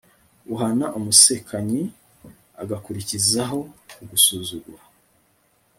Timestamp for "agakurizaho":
2.61-3.59